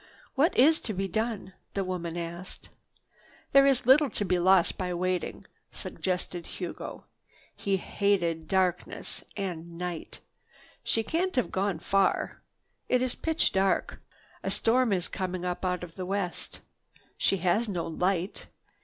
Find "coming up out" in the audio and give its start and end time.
15.07-15.83